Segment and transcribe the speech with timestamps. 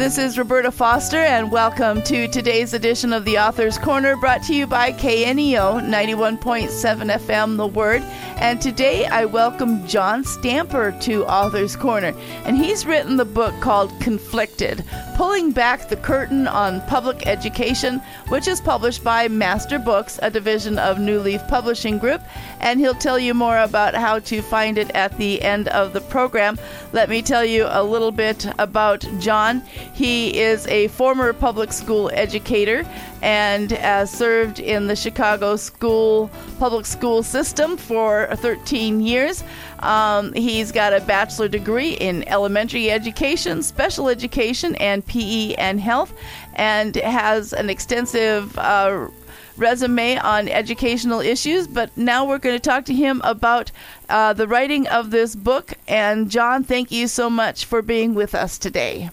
[0.00, 4.54] This is Roberta Foster, and welcome to today's edition of the Author's Corner, brought to
[4.54, 6.70] you by KNEO 91.7
[7.18, 8.00] FM The Word.
[8.40, 12.14] And today I welcome John Stamper to Author's Corner,
[12.46, 14.86] and he's written the book called Conflicted
[15.20, 20.78] Pulling Back the Curtain on Public Education, which is published by Master Books, a division
[20.78, 22.22] of New Leaf Publishing Group.
[22.58, 26.00] And he'll tell you more about how to find it at the end of the
[26.00, 26.58] program.
[26.94, 29.60] Let me tell you a little bit about John.
[29.92, 32.88] He is a former public school educator
[33.22, 39.44] and has served in the Chicago school public school system for 13 years.
[39.80, 46.12] Um, he's got a bachelor degree in elementary education, special education, and PE and health,
[46.54, 49.08] and has an extensive uh,
[49.56, 51.66] resume on educational issues.
[51.66, 53.70] But now we're going to talk to him about
[54.08, 55.74] uh, the writing of this book.
[55.86, 59.10] And John, thank you so much for being with us today.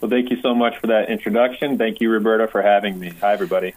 [0.00, 1.78] Well, thank you so much for that introduction.
[1.78, 3.10] Thank you, Roberta, for having me.
[3.20, 3.74] Hi, everybody.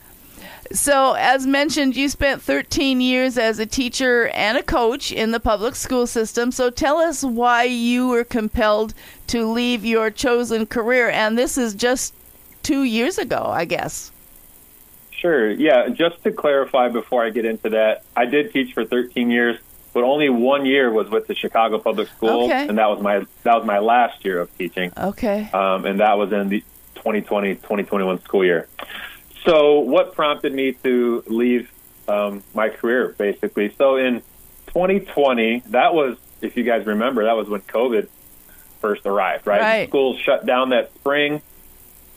[0.72, 5.40] So, as mentioned, you spent 13 years as a teacher and a coach in the
[5.40, 6.52] public school system.
[6.52, 8.94] So, tell us why you were compelled
[9.28, 11.10] to leave your chosen career.
[11.10, 12.14] And this is just
[12.62, 14.12] two years ago, I guess.
[15.12, 15.50] Sure.
[15.50, 15.90] Yeah.
[15.90, 19.58] Just to clarify before I get into that, I did teach for 13 years
[19.94, 22.68] but only one year was with the Chicago Public Schools, okay.
[22.68, 24.92] and that was my that was my last year of teaching.
[24.96, 25.50] Okay.
[25.52, 26.64] Um, and that was in the
[26.96, 28.68] 2020-2021 school year.
[29.46, 31.72] So, what prompted me to leave
[32.08, 33.74] um, my career, basically?
[33.78, 34.22] So, in
[34.68, 38.10] 2020, that was, if you guys remember, that was when COVID
[38.82, 39.62] first arrived, right?
[39.62, 39.90] right.
[39.90, 41.42] Schools shut down that spring,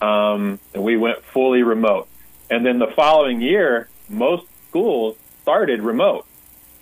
[0.00, 2.08] um, and we went fully remote.
[2.50, 6.26] And then the following year, most schools started remote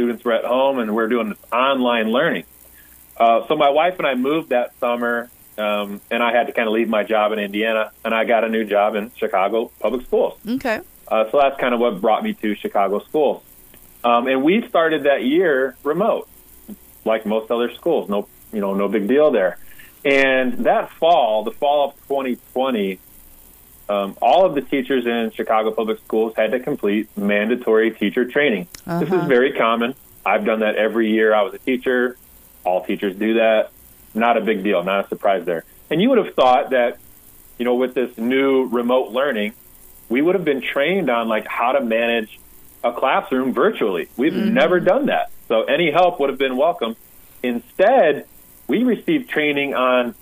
[0.00, 2.44] students were at home and we are doing online learning.
[3.18, 6.66] Uh, so my wife and I moved that summer, um, and I had to kind
[6.66, 10.06] of leave my job in Indiana, and I got a new job in Chicago public
[10.06, 10.38] schools.
[10.48, 10.80] Okay.
[11.06, 13.42] Uh, so that's kind of what brought me to Chicago schools.
[14.02, 16.30] Um, and we started that year remote,
[17.04, 18.08] like most other schools.
[18.08, 19.58] No, you know, no big deal there.
[20.02, 22.98] And that fall, the fall of 2020,
[23.90, 28.68] um, all of the teachers in Chicago Public Schools had to complete mandatory teacher training.
[28.86, 29.00] Uh-huh.
[29.00, 29.26] This is uh-huh.
[29.26, 29.96] very common.
[30.24, 32.16] I've done that every year I was a teacher.
[32.64, 33.72] All teachers do that.
[34.14, 35.64] Not a big deal, not a surprise there.
[35.90, 36.98] And you would have thought that,
[37.58, 39.54] you know, with this new remote learning,
[40.08, 42.38] we would have been trained on like how to manage
[42.84, 44.08] a classroom virtually.
[44.16, 44.54] We've mm-hmm.
[44.54, 45.32] never done that.
[45.48, 46.94] So any help would have been welcome.
[47.42, 48.26] Instead,
[48.68, 50.14] we received training on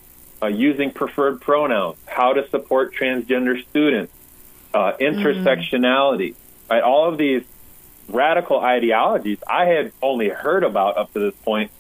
[0.43, 4.13] uh, using preferred pronouns, how to support transgender students,
[4.73, 6.73] uh, intersectionality, mm-hmm.
[6.73, 6.83] right?
[6.83, 7.43] All of these
[8.09, 11.71] radical ideologies I had only heard about up to this point.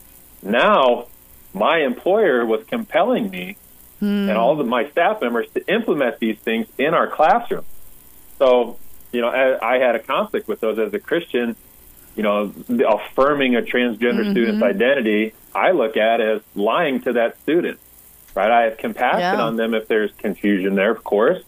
[0.42, 1.06] Now,
[1.54, 3.56] my employer was compelling me
[4.00, 4.28] mm.
[4.28, 7.64] and all of my staff members to implement these things in our classroom.
[8.38, 8.78] So,
[9.12, 11.56] you know, I, I had a conflict with those as a Christian.
[12.14, 14.32] You know, affirming a transgender mm-hmm.
[14.32, 17.78] student's identity, I look at as lying to that student
[18.38, 18.52] right?
[18.52, 19.42] I have compassion yeah.
[19.42, 21.42] on them if there's confusion there, of course,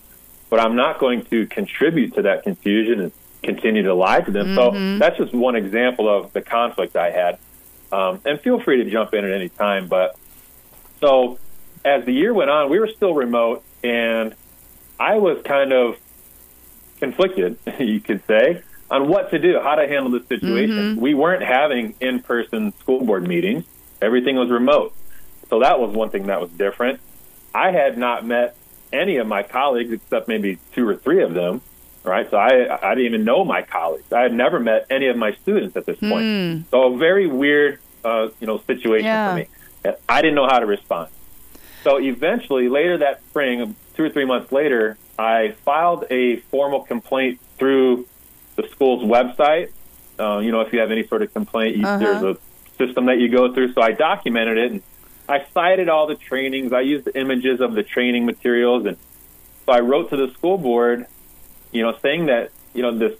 [0.48, 3.12] but I'm not going to contribute to that confusion and
[3.44, 4.48] continue to lie to them.
[4.48, 4.96] Mm-hmm.
[4.96, 7.38] So that's just one example of the conflict I had.
[7.92, 9.86] Um, and feel free to jump in at any time.
[9.86, 10.16] But
[11.00, 11.38] so
[11.84, 14.34] as the year went on, we were still remote, and
[14.98, 15.96] I was kind of
[16.98, 20.76] conflicted, you could say, on what to do, how to handle this situation.
[20.76, 21.00] Mm-hmm.
[21.00, 23.64] We weren't having in person school board meetings,
[24.02, 24.92] everything was remote.
[25.50, 27.00] So that was one thing that was different.
[27.54, 28.56] I had not met
[28.92, 31.60] any of my colleagues except maybe two or three of them.
[32.02, 34.10] Right, so I I didn't even know my colleagues.
[34.10, 36.24] I had never met any of my students at this point.
[36.24, 36.64] Mm.
[36.70, 39.28] So a very weird, uh, you know, situation yeah.
[39.28, 39.94] for me.
[40.08, 41.10] I didn't know how to respond.
[41.82, 47.38] So eventually, later that spring, two or three months later, I filed a formal complaint
[47.58, 48.06] through
[48.56, 49.70] the school's website.
[50.18, 51.98] Uh, you know, if you have any sort of complaint, you, uh-huh.
[51.98, 52.38] there's a
[52.78, 53.74] system that you go through.
[53.74, 54.82] So I documented it and
[55.30, 56.72] I cited all the trainings.
[56.72, 58.96] I used the images of the training materials, and
[59.64, 61.06] so I wrote to the school board,
[61.70, 63.16] you know, saying that you know this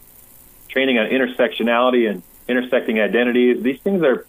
[0.69, 3.63] training on intersectionality and intersecting identities.
[3.63, 4.27] These things are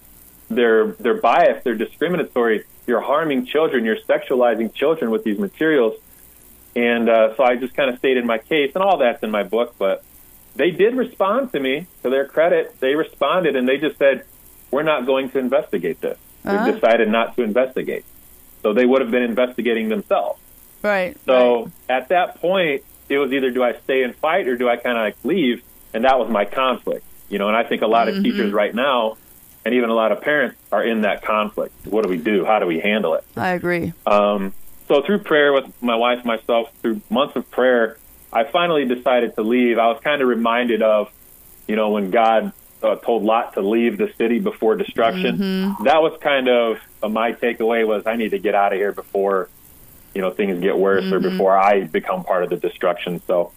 [0.50, 1.64] they're they're biased.
[1.64, 2.66] They're discriminatory.
[2.86, 3.84] You're harming children.
[3.84, 6.00] You're sexualizing children with these materials.
[6.76, 9.44] And uh, so I just kind of stated my case, and all that's in my
[9.44, 9.74] book.
[9.80, 10.04] But
[10.56, 11.88] they did respond to me.
[12.04, 14.26] To their credit, they responded, and they just said,
[14.70, 16.66] "We're not going to investigate this." Uh-huh.
[16.66, 18.06] have decided not to investigate.
[18.62, 20.40] So they would have been investigating themselves.
[20.82, 21.18] Right.
[21.26, 21.72] So right.
[21.90, 24.98] at that point, it was either do I stay and fight or do I kind
[24.98, 25.64] of like leave?
[25.94, 27.06] And that was my conflict.
[27.30, 28.24] You know, and I think a lot of mm-hmm.
[28.24, 29.18] teachers right now,
[29.64, 31.74] and even a lot of parents, are in that conflict.
[31.88, 32.46] What do we do?
[32.46, 33.24] How do we handle it?
[33.38, 33.94] I agree.
[34.06, 34.54] Um,
[34.88, 37.98] so through prayer with my wife myself, through months of prayer,
[38.34, 39.78] I finally decided to leave.
[39.78, 41.12] I was kind of reminded of,
[41.68, 42.52] you know, when God
[42.84, 45.38] uh, told Lot to leave the city before destruction.
[45.38, 45.84] Mm-hmm.
[45.84, 48.92] That was kind of uh, my takeaway was I need to get out of here
[48.92, 49.50] before,
[50.14, 51.14] you know, things get worse mm-hmm.
[51.14, 53.22] or before I become part of the destruction.
[53.28, 53.52] So,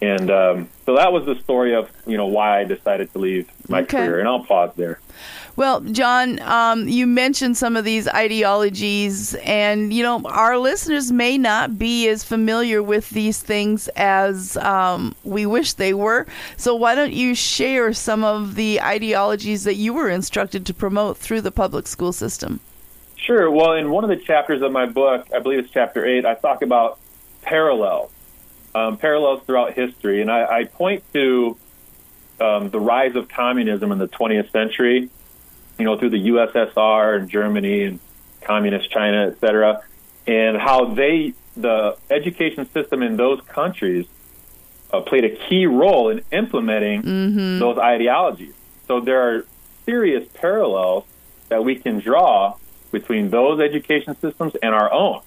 [0.00, 3.50] and um, so that was the story of you know why I decided to leave
[3.68, 3.98] my okay.
[3.98, 5.00] career, and I'll pause there.
[5.56, 11.36] Well, John, um, you mentioned some of these ideologies, and you know our listeners may
[11.36, 16.26] not be as familiar with these things as um, we wish they were.
[16.56, 21.16] So why don't you share some of the ideologies that you were instructed to promote
[21.16, 22.60] through the public school system?
[23.16, 23.50] Sure.
[23.50, 26.34] Well, in one of the chapters of my book, I believe it's chapter eight, I
[26.34, 27.00] talk about
[27.42, 28.12] parallels
[28.74, 31.56] um, parallels throughout history, and I, I point to
[32.40, 35.08] um, the rise of communism in the 20th century.
[35.78, 38.00] You know, through the USSR and Germany and
[38.40, 39.82] communist China, et cetera,
[40.26, 44.06] and how they the education system in those countries
[44.92, 47.58] uh, played a key role in implementing mm-hmm.
[47.58, 48.54] those ideologies.
[48.86, 49.44] So there are
[49.84, 51.04] serious parallels
[51.48, 52.56] that we can draw
[52.90, 55.20] between those education systems and our own.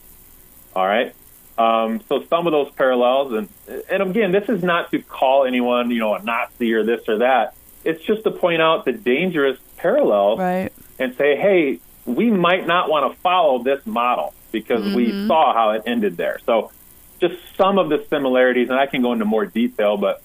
[0.76, 1.14] All right.
[1.58, 3.50] Um, so some of those parallels, and
[3.90, 7.20] and again, this is not to call anyone, you know, a Nazi or this or
[7.20, 7.56] that.
[7.84, 10.72] It's just to point out the dangerous parallels right.
[11.00, 14.96] and say, hey, we might not want to follow this model because mm-hmm.
[14.96, 16.40] we saw how it ended there.
[16.46, 16.72] So
[17.20, 20.22] just some of the similarities, and I can go into more detail, but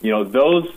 [0.00, 0.70] you know, those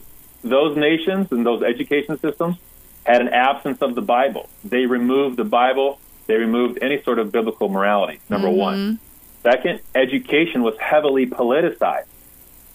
[0.43, 2.57] those nations and those education systems
[3.05, 4.49] had an absence of the Bible.
[4.63, 5.99] They removed the Bible.
[6.27, 8.19] They removed any sort of biblical morality.
[8.29, 8.57] Number mm-hmm.
[8.57, 8.99] one.
[9.43, 12.05] Second, education was heavily politicized.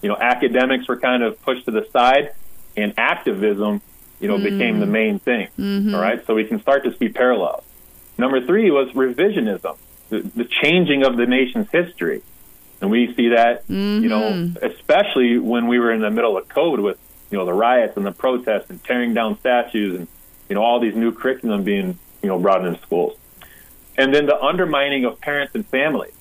[0.02, 2.32] You know, academics were kind of pushed to the side,
[2.76, 3.80] and activism,
[4.20, 4.44] you know, mm.
[4.44, 5.48] became the main thing.
[5.58, 5.94] Mm-hmm.
[5.94, 7.64] All right, so we can start to see parallels.
[8.18, 9.76] Number three was revisionism,
[10.08, 12.22] the, the changing of the nation's history,
[12.80, 14.02] and we see that, mm-hmm.
[14.02, 14.64] you know, mm-hmm.
[14.64, 16.98] especially when we were in the middle of COVID with
[17.30, 20.08] you know the riots and the protests and tearing down statues and
[20.48, 23.16] you know all these new curriculum being you know brought into schools,
[23.96, 26.12] and then the undermining of parents and families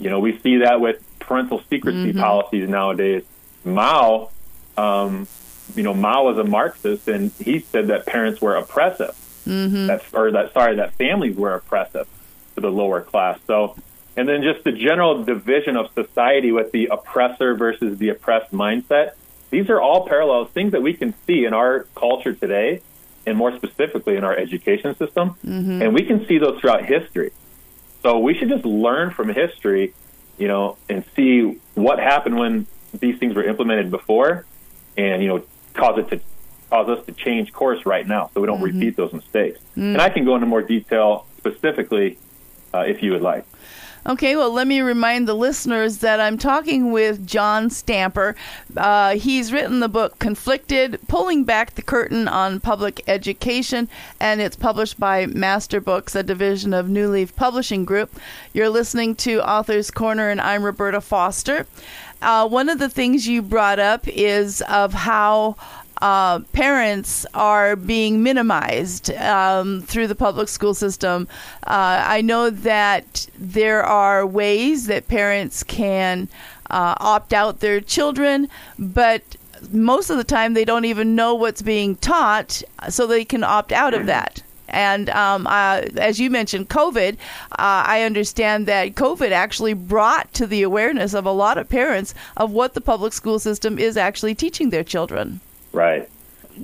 [0.00, 2.18] you know, we see that with parental secrecy mm-hmm.
[2.18, 3.22] policies nowadays.
[3.64, 4.30] Mao,
[4.76, 5.28] um,
[5.76, 9.14] you know, Mao was a Marxist, and he said that parents were oppressive.
[9.46, 9.86] Mm-hmm.
[9.86, 12.08] That, or that, sorry, that families were oppressive
[12.54, 13.38] to the lower class.
[13.46, 13.76] So,
[14.16, 19.12] and then just the general division of society with the oppressor versus the oppressed mindset.
[19.50, 22.82] These are all parallels, things that we can see in our culture today,
[23.26, 25.36] and more specifically in our education system.
[25.46, 25.82] Mm-hmm.
[25.82, 27.32] And we can see those throughout history.
[28.02, 29.94] So we should just learn from history,
[30.38, 32.66] you know, and see what happened when
[32.98, 34.46] these things were implemented before,
[34.96, 35.42] and you know,
[35.74, 36.20] cause it to
[36.70, 38.78] cause us to change course right now, so we don't mm-hmm.
[38.78, 39.58] repeat those mistakes.
[39.76, 39.92] Mm.
[39.92, 42.18] And I can go into more detail specifically
[42.72, 43.44] uh, if you would like.
[44.06, 48.34] Okay, well, let me remind the listeners that I'm talking with John Stamper.
[48.74, 54.56] Uh, he's written the book Conflicted Pulling Back the Curtain on Public Education, and it's
[54.56, 58.18] published by Master Books, a division of New Leaf Publishing Group.
[58.54, 61.66] You're listening to Author's Corner, and I'm Roberta Foster.
[62.22, 65.56] Uh, one of the things you brought up is of how
[66.00, 71.28] uh, parents are being minimized um, through the public school system.
[71.66, 76.28] Uh, I know that there are ways that parents can
[76.70, 78.48] uh, opt out their children,
[78.78, 79.22] but
[79.72, 83.72] most of the time they don't even know what's being taught, so they can opt
[83.72, 84.42] out of that.
[84.70, 87.16] And um, uh, as you mentioned, COVID, uh,
[87.58, 92.52] I understand that COVID actually brought to the awareness of a lot of parents of
[92.52, 95.40] what the public school system is actually teaching their children.
[95.72, 96.08] Right.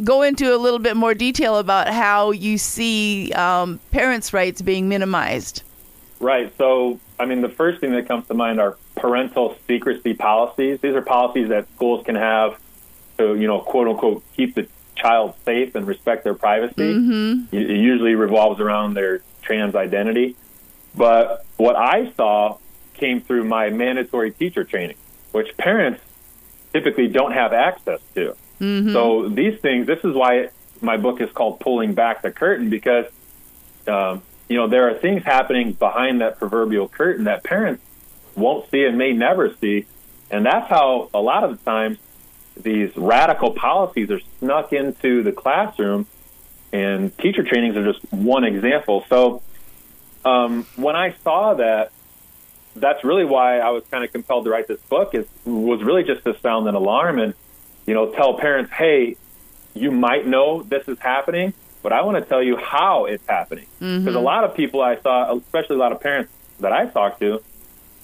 [0.02, 4.88] Go into a little bit more detail about how you see um, parents' rights being
[4.88, 5.62] minimized.
[6.18, 6.52] Right.
[6.58, 10.80] So, I mean, the first thing that comes to mind are parental secrecy policies.
[10.80, 12.58] These are policies that schools can have
[13.18, 16.94] to, you know, quote unquote, keep the child safe and respect their privacy.
[16.94, 17.54] Mm-hmm.
[17.54, 20.36] It usually revolves around their trans identity.
[20.94, 22.58] But what I saw
[22.94, 24.96] came through my mandatory teacher training,
[25.32, 26.00] which parents
[26.72, 28.34] typically don't have access to.
[28.60, 28.92] Mm-hmm.
[28.92, 33.06] So these things, this is why my book is called Pulling Back the Curtain because,
[33.86, 37.82] um, you know, there are things happening behind that proverbial curtain that parents
[38.34, 39.86] won't see and may never see.
[40.30, 41.98] And that's how a lot of the times
[42.56, 46.06] these radical policies are snuck into the classroom
[46.72, 49.04] and teacher trainings are just one example.
[49.08, 49.42] So
[50.24, 51.92] um, when I saw that,
[52.74, 55.14] that's really why I was kind of compelled to write this book.
[55.14, 57.34] Is was really just to sound an alarm and
[57.86, 59.16] you know, tell parents, hey,
[59.74, 61.52] you might know this is happening,
[61.82, 63.66] but I want to tell you how it's happening.
[63.78, 64.16] Because mm-hmm.
[64.16, 67.42] a lot of people I saw, especially a lot of parents, that I talked to,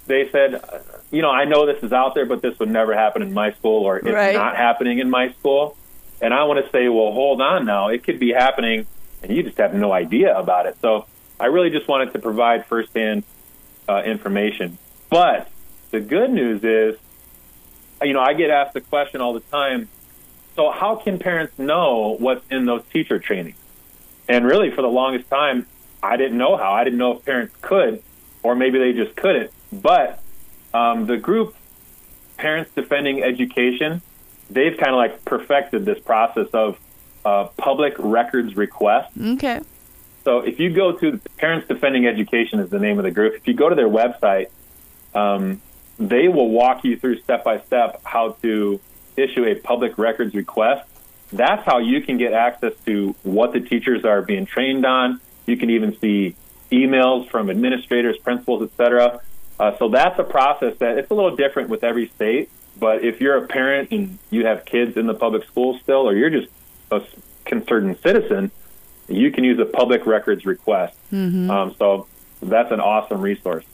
[0.06, 0.62] they said,
[1.10, 3.52] you know, I know this is out there, but this would never happen in my
[3.52, 4.34] school, or it's Right.
[4.34, 5.76] not happening in my school.
[6.20, 7.88] And I want to say, well, hold on now.
[7.88, 8.86] It could be happening,
[9.22, 10.76] and you just have no idea about it.
[10.80, 11.06] So
[11.40, 13.24] I really just wanted to provide firsthand
[13.88, 14.78] uh, information.
[15.10, 15.50] But
[15.90, 16.96] the good news is,
[18.04, 19.88] you know, I get asked the question all the time.
[20.54, 23.56] So how can parents know what's in those teacher trainings?
[24.28, 25.66] And really, for the longest time,
[26.02, 26.72] I didn't know how.
[26.72, 28.02] I didn't know if parents could,
[28.42, 29.50] or maybe they just couldn't.
[29.72, 30.20] But
[30.74, 31.54] um, the group,
[32.36, 34.02] Parents Defending Education,
[34.50, 36.78] they've kind of like perfected this process of
[37.24, 39.10] uh, public records request.
[39.18, 39.60] Okay.
[40.24, 43.34] So if you go to Parents Defending Education is the name of the group.
[43.34, 44.48] If you go to their website,
[45.14, 45.60] um,
[45.98, 48.80] they will walk you through step by step how to
[49.16, 50.88] issue a public records request.
[51.32, 55.20] That's how you can get access to what the teachers are being trained on.
[55.46, 56.36] You can even see
[56.70, 59.20] emails from administrators, principals, etc.
[59.58, 62.50] Uh, so that's a process that it's a little different with every state.
[62.78, 66.16] But if you're a parent and you have kids in the public schools still, or
[66.16, 66.48] you're just
[66.90, 67.02] a
[67.44, 68.50] concerned citizen,
[69.08, 70.96] you can use a public records request.
[71.50, 72.06] Um, so
[72.42, 73.64] that's an awesome resource.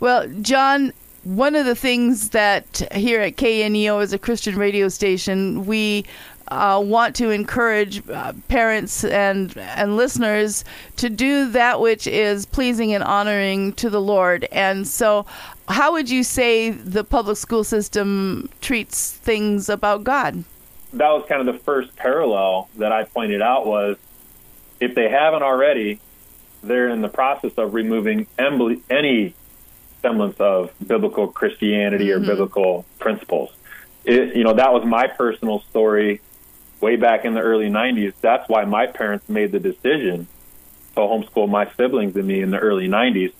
[0.00, 0.92] Well, John,
[1.24, 6.04] one of the things that here at KNEO as a Christian radio station, we
[6.48, 10.64] uh, want to encourage uh, parents and and listeners
[10.96, 14.46] to do that which is pleasing and honoring to the Lord.
[14.50, 15.24] And so,
[15.68, 20.44] how would you say the public school system treats things about God?
[20.92, 23.96] That was kind of the first parallel that I pointed out was
[24.80, 26.00] if they haven't already,
[26.62, 29.34] they're in the process of removing embly- any
[30.02, 33.52] semblance of biblical Christianity or biblical principles.
[34.04, 36.20] It, you know, that was my personal story
[36.80, 38.12] way back in the early 90s.
[38.20, 40.26] That's why my parents made the decision
[40.94, 43.32] to homeschool my siblings and me in the early 90s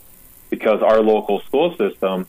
[0.48, 2.26] because our local school system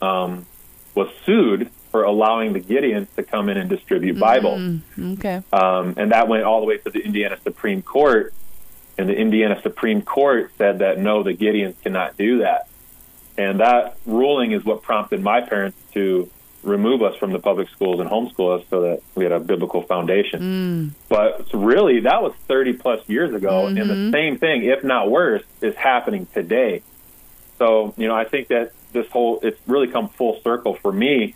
[0.00, 0.46] um,
[0.94, 4.80] was sued for allowing the Gideons to come in and distribute Bibles.
[4.98, 5.42] Okay.
[5.52, 8.32] Um, and that went all the way to the Indiana Supreme Court.
[8.98, 12.68] And the Indiana Supreme Court said that no, the Gideons cannot do that.
[13.36, 16.30] And that ruling is what prompted my parents to
[16.62, 19.82] remove us from the public schools and homeschool us so that we had a biblical
[19.82, 20.40] foundation.
[20.40, 20.90] Mm.
[21.08, 23.66] But really, that was 30 plus years ago.
[23.66, 24.12] And the mm-hmm.
[24.12, 26.82] same thing, if not worse, is happening today.
[27.58, 31.34] So, you know, I think that this whole, it's really come full circle for me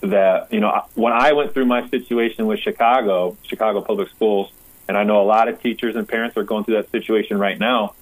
[0.00, 4.50] that, you know, when I went through my situation with Chicago, Chicago Public Schools,
[4.88, 7.58] and I know a lot of teachers and parents are going through that situation right
[7.58, 7.94] now.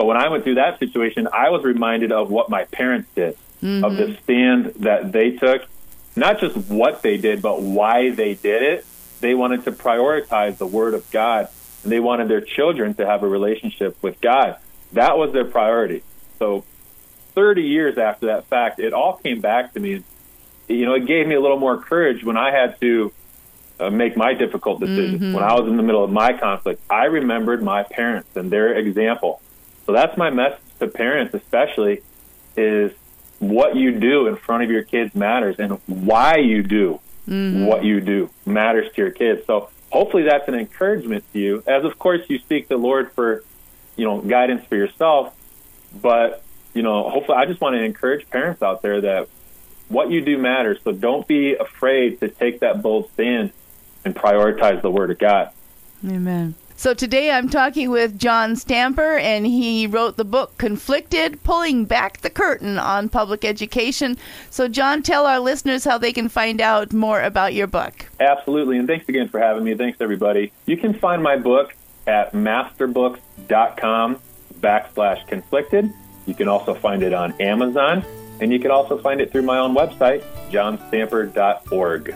[0.00, 3.36] But when I went through that situation, I was reminded of what my parents did,
[3.84, 5.66] of the stand that they took,
[6.16, 8.86] not just what they did, but why they did it.
[9.20, 11.50] They wanted to prioritize the Word of God,
[11.82, 14.56] and they wanted their children to have a relationship with God.
[14.94, 16.02] That was their priority.
[16.38, 16.64] So,
[17.34, 20.02] 30 years after that fact, it all came back to me.
[20.66, 23.12] You know, it gave me a little more courage when I had to
[23.78, 25.20] uh, make my difficult decisions.
[25.34, 28.72] When I was in the middle of my conflict, I remembered my parents and their
[28.72, 29.42] example.
[29.90, 32.02] So that's my message to parents, especially,
[32.56, 32.92] is
[33.40, 37.66] what you do in front of your kids matters, and why you do mm-hmm.
[37.66, 39.44] what you do matters to your kids.
[39.48, 43.42] So hopefully that's an encouragement to you, as of course you seek the Lord for,
[43.96, 45.34] you know, guidance for yourself.
[46.00, 49.28] But you know, hopefully, I just want to encourage parents out there that
[49.88, 50.78] what you do matters.
[50.84, 53.50] So don't be afraid to take that bold stand
[54.04, 55.50] and prioritize the Word of God.
[56.06, 56.54] Amen.
[56.80, 62.22] So today I'm talking with John Stamper, and he wrote the book Conflicted Pulling Back
[62.22, 64.16] the Curtain on Public Education.
[64.48, 68.06] So, John, tell our listeners how they can find out more about your book.
[68.18, 68.78] Absolutely.
[68.78, 69.74] And thanks again for having me.
[69.74, 70.52] Thanks, everybody.
[70.64, 71.74] You can find my book
[72.06, 74.18] at masterbooks.com
[74.60, 75.92] backslash conflicted.
[76.24, 78.02] You can also find it on Amazon,
[78.40, 82.14] and you can also find it through my own website, johnstamper.org.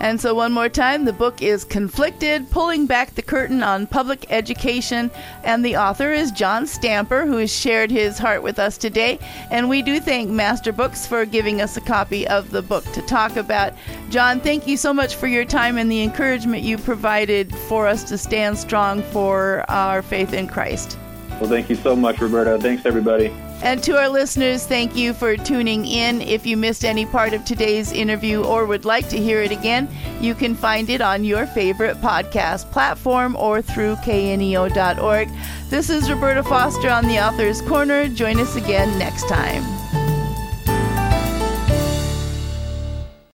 [0.00, 4.26] And so, one more time, the book is Conflicted Pulling Back the Curtain on Public
[4.30, 5.10] Education.
[5.42, 9.18] And the author is John Stamper, who has shared his heart with us today.
[9.50, 13.02] And we do thank Master Books for giving us a copy of the book to
[13.02, 13.72] talk about.
[14.10, 18.04] John, thank you so much for your time and the encouragement you provided for us
[18.04, 20.98] to stand strong for our faith in Christ.
[21.40, 22.58] Well, thank you so much, Roberta.
[22.58, 23.32] Thanks, everybody.
[23.62, 26.20] And to our listeners, thank you for tuning in.
[26.20, 29.88] If you missed any part of today's interview or would like to hear it again,
[30.20, 35.28] you can find it on your favorite podcast platform or through kneo.org.
[35.70, 38.08] This is Roberta Foster on the Author's Corner.
[38.08, 39.85] Join us again next time.